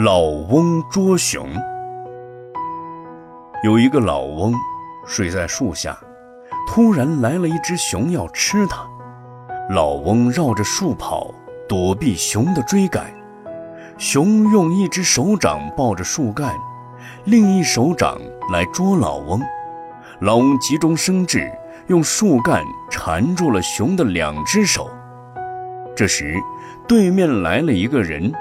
[0.00, 1.44] 老翁捉熊。
[3.64, 4.54] 有一个老翁
[5.04, 5.98] 睡在树下，
[6.68, 8.88] 突然来了一只熊要吃他。
[9.70, 11.34] 老翁绕着树跑，
[11.68, 13.12] 躲避熊的追赶。
[13.98, 16.54] 熊用一只手掌抱着树干，
[17.24, 18.20] 另一手掌
[18.52, 19.42] 来捉老翁。
[20.20, 21.50] 老翁急中生智，
[21.88, 24.88] 用树干缠住了熊的两只手。
[25.96, 26.36] 这时，
[26.86, 28.32] 对面来了一个人。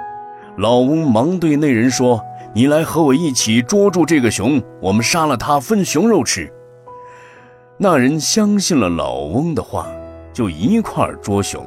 [0.58, 2.20] 老翁忙对那人说
[2.52, 6.52] ：“你来和我一起捉住这个熊，我们杀了它分熊肉吃。”
[7.78, 9.88] 那人相信了老翁的话，
[10.34, 11.64] 就一块捉熊。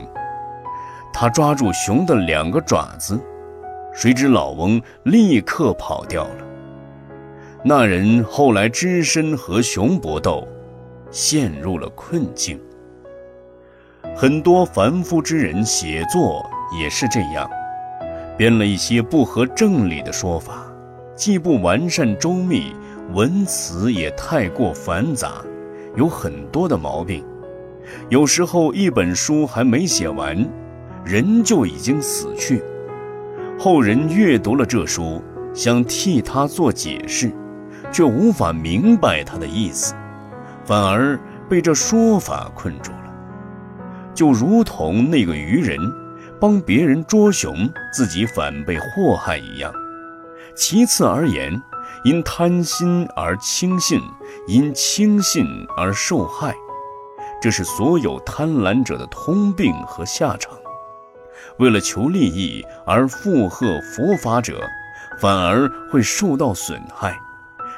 [1.13, 3.21] 他抓住熊的两个爪子，
[3.93, 6.47] 谁知老翁立刻跑掉了。
[7.63, 10.49] 那人后来只身和熊搏斗，
[11.13, 12.61] 陷入了困境。
[14.17, 16.45] 很多凡夫之人写作
[16.81, 17.49] 也是这样。
[18.41, 20.65] 编了一些不合正理的说法，
[21.15, 22.75] 既不完善周密，
[23.13, 25.43] 文辞也太过繁杂，
[25.95, 27.23] 有很多的毛病。
[28.09, 30.35] 有时候一本书还没写完，
[31.05, 32.63] 人就已经死去。
[33.59, 37.31] 后人阅读了这书，想替他做解释，
[37.93, 39.95] 却无法明白他的意思，
[40.65, 43.15] 反而被这说法困住了。
[44.15, 45.79] 就如同那个愚人。
[46.41, 49.73] 帮别人捉熊，自己反被祸害一样。
[50.57, 51.61] 其次而言，
[52.03, 54.01] 因贪心而轻信，
[54.47, 55.45] 因轻信
[55.77, 56.55] 而受害，
[57.41, 60.53] 这是所有贪婪者的通病和下场。
[61.59, 64.63] 为了求利益而附和佛法者，
[65.21, 67.19] 反而会受到损害。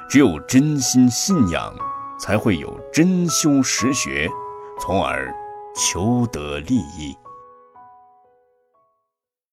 [0.08, 1.74] 只有真心信仰，
[2.18, 4.28] 才会有真修实学，
[4.80, 5.32] 从而
[5.74, 7.16] 求得利益。